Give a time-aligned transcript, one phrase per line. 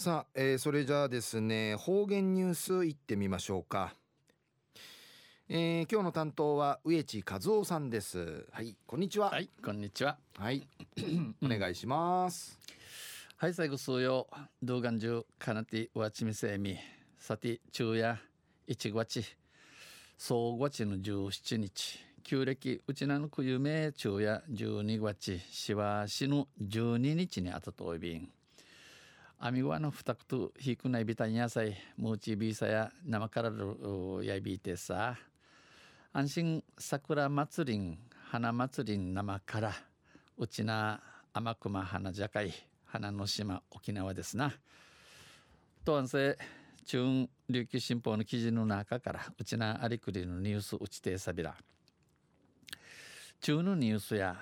[0.00, 3.94] さあ、えー、それじゃあですね方言ニュースいってみましょうか、
[5.48, 8.46] えー、今日の担当は植地和夫さんです。
[8.52, 9.30] はいこんにちは。
[9.30, 10.16] はいこんにちは。
[10.36, 10.68] はい
[11.42, 12.60] お願いします。
[13.38, 14.28] はい最後数曜
[14.62, 16.78] 動画中かなてわちみせみ。
[17.18, 18.20] さて昼夜
[18.68, 19.24] 1月
[20.16, 21.98] 総月の17日。
[22.22, 28.30] 旧暦うちなのくゆめ昼夜12月しわしの12日にあたとおいびん
[29.40, 33.76] アミワのふたくとひくないびたんやさいムーチビーサや生からる
[34.24, 35.16] やいびいてさ。
[36.12, 37.98] 安心桜祭りん
[38.30, 39.72] 花祭りん生から。
[40.36, 41.00] うちな
[41.32, 42.52] 天熊花じゃかい
[42.84, 44.52] 花の島沖縄ですな。
[45.84, 46.36] とあんせ
[46.84, 51.54] 中琉球新報の記事の中からうちなありくりのニュースうちてさびら。
[53.40, 54.36] 中のニュースや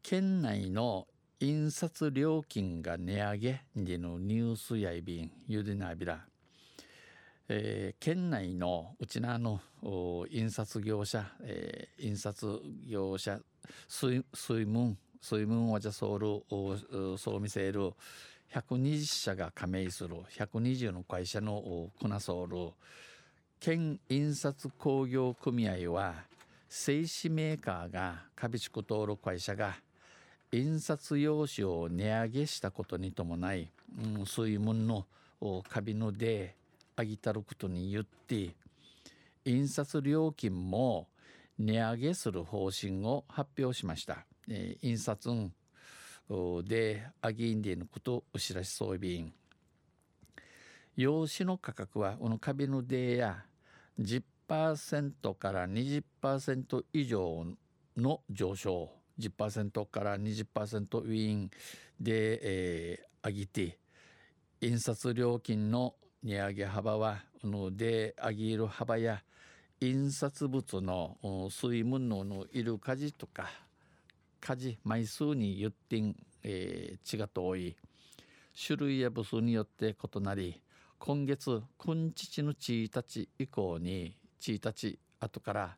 [0.00, 1.08] 県内の
[1.40, 6.24] 印刷料金が値上げでのニュースやいびんゆでなびら、
[7.48, 9.60] えー、県内のうちなの
[10.30, 13.38] 印刷業者、えー、印刷業者
[13.86, 17.92] 水水門水門はじゃそうるそう見せる
[18.52, 22.72] 120社が加盟する120の会社のクナソール
[23.60, 26.14] 県印刷工業組合は
[26.68, 29.76] 製紙メーカーが株式登録会社が
[30.52, 33.70] 印刷用紙を値上げしたことに伴い、
[34.18, 35.06] うん、そういうもの
[35.40, 36.54] のカビので
[36.96, 38.54] あぎたることによって
[39.44, 41.08] 印刷料金も
[41.58, 44.24] 値上げする方針を発表しました。
[44.48, 45.30] えー、印刷
[46.66, 49.32] であぎんでのことお知らしそうびん
[50.96, 53.44] 用紙の価格はこのカビのでや
[54.00, 57.46] 10%から20%以上
[57.96, 61.50] の上昇10%から20%ウィーン
[62.00, 63.78] で、えー、上げて
[64.60, 69.22] 印刷料金の値上げ幅はので上げる幅や
[69.80, 71.16] 印刷物の
[71.50, 73.48] 水分ののいる家事とか
[74.40, 77.76] 家事枚数によってん、えー、違って多い。
[78.60, 80.60] 種類や部数によって異なり
[80.98, 85.76] 今月今日の1日以降に1日後から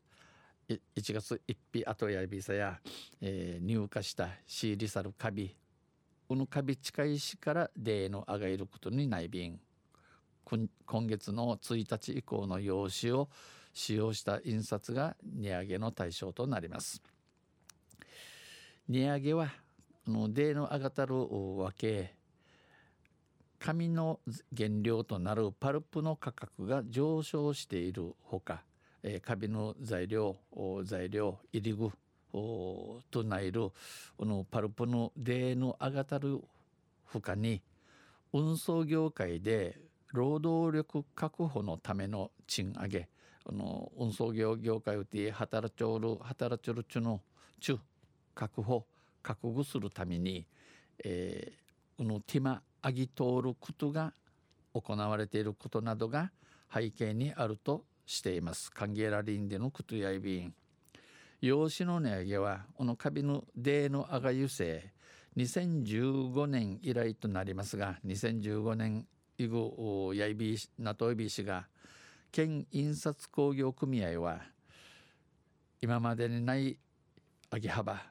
[0.97, 2.78] 1月1日後やびさや、
[3.20, 5.56] えー、入荷した仕入りさるカビ
[6.31, 9.59] このカビ近いしからデーの上がいることにない便。
[10.44, 10.69] 今
[11.09, 13.28] 月の1日以降の用紙を
[13.72, 17.03] 使用した印刷が値上げの対象となります。
[18.88, 19.48] 値上げは
[20.06, 21.16] のデーの上がたる
[21.59, 22.14] わけ
[23.59, 24.20] 紙の
[24.56, 28.62] 原料となるパルプの価格が上昇しているほか
[29.03, 30.37] えー、カビの材料
[30.84, 31.91] 材料入り具
[33.11, 33.72] となるこ
[34.21, 36.41] のパルプのデーの上がたる
[37.06, 37.62] 負荷に
[38.33, 39.78] 運送業界で
[40.12, 43.09] 労働力確保のための賃上げ
[43.44, 47.21] この運送業業界で働ちょる働ちょるちゅの
[47.60, 47.78] ちゅ
[48.34, 48.84] 確保
[49.22, 50.47] 確保するために、
[51.05, 54.12] えー、このティマアギ通ることが
[54.72, 56.31] 行われていることなどが
[56.72, 58.71] 背景にあるとしています。
[58.71, 60.55] 歓迎ラリンでのクトヤイビン
[61.41, 64.93] 用紙の値上げはこのカビのデーの上がゆせ
[65.37, 69.06] 2015年以来となりますが2015年
[69.39, 71.66] 以後やいびなといびしが
[72.31, 74.41] 県印刷工業組合は
[75.81, 76.77] 今までにない
[77.50, 78.03] 上げ幅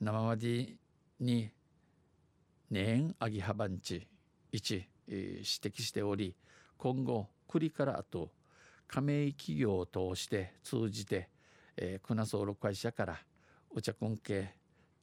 [0.00, 0.76] 生まで
[1.20, 1.50] に
[2.70, 4.06] 年上げ幅んち
[4.52, 5.42] 1、えー、指
[5.78, 6.34] 摘しており
[6.78, 8.30] 今後栗からあと
[8.88, 11.28] 加盟企業を通して通じて、
[11.76, 13.18] えー、クナソール会社から
[13.70, 14.54] お茶根系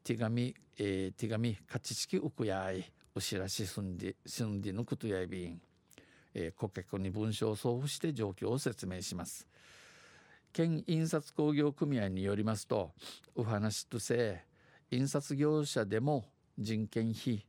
[0.04, 5.62] 手紙、えー、手紙勝ち式うくやいお知らしすんですんでのことやいびん、
[6.34, 9.48] えー、顧客に文書を送付して状況を説明します。
[10.52, 12.92] 県印刷工業組合によりますと
[13.36, 14.42] お話とせ
[14.90, 16.26] 印刷業者でも
[16.58, 17.46] 人件費、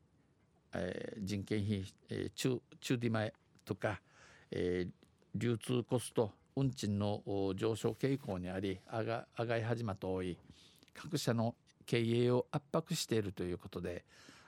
[0.75, 3.32] えー、人件費、えー、中中ディ前
[3.65, 4.00] とか、
[4.50, 5.06] えー、
[5.38, 7.23] 流通コスト運賃の
[7.56, 10.38] 上昇傾向にあり上が上がり始まって多い。
[10.94, 11.55] 各社の
[11.85, 14.05] 経営を圧迫しているということで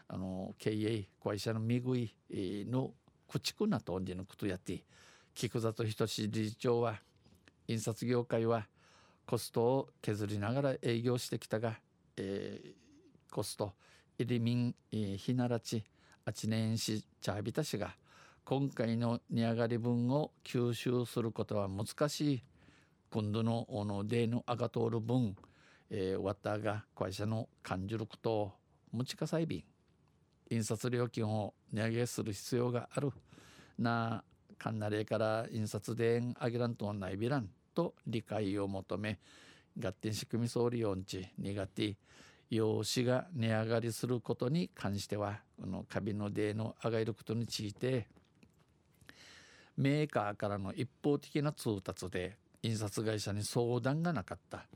[0.08, 2.93] あの経営会社の見食いの
[3.31, 4.82] 駆逐なとんじのことやって
[5.35, 7.00] 菊里仁理事長は
[7.69, 8.67] 印刷業界は
[9.26, 11.79] コストを削りながら営業してきたが、
[12.17, 13.75] えー、コスト
[14.19, 15.84] エリミン、えー、ひならち
[16.25, 17.94] あちねんしちゃびたしが
[18.48, 22.42] 今回の値上がり分を吸収することは難しい。
[23.10, 25.36] 今度のおのデーの上が通る分、
[25.90, 28.06] えー、ワッターが会社の感じる。
[28.06, 28.52] ことを
[28.90, 29.64] 持ちかさいびん
[30.48, 33.12] 印刷料金を値上げする必要がある。
[33.78, 34.24] な
[34.56, 37.50] かんなれから印刷でんあげらんとんないびらん。
[37.74, 39.18] と理解を求め
[39.78, 41.96] 合点仕組み総理音痴苦手
[42.48, 48.06] 用紙が値上がりすることに関してはこのカビのデーの上がることについて
[49.78, 54.66] メーカーからの一方的な通達で印刷会社に相談がなかった。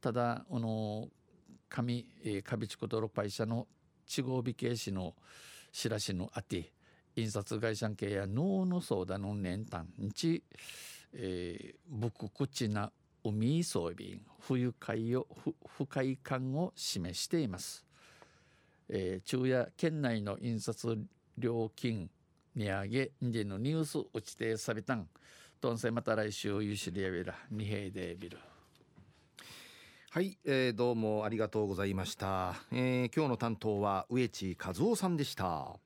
[0.00, 1.08] ただこの
[1.68, 2.06] 紙
[2.44, 3.66] カビチコトロ会社の
[4.06, 5.14] 地合美形師の
[5.72, 6.72] 知らしのあて
[7.16, 10.42] 印刷会社系や脳の相談の年単日、
[11.12, 12.92] えー、ぶくくちな
[13.24, 15.26] 海装備不愉快を
[15.66, 17.84] 不快感を示しています、
[18.88, 20.98] えー、昼夜県内の印刷
[21.38, 22.10] 料金
[22.54, 25.08] 値上げでのニュース打ちてさびたん。
[25.62, 28.38] とんせまた来週ゆしりやびら二平でビル
[30.10, 35.78] はい、えー、どうもありがとうございました、えー、今日の担当は植地和夫さんでした。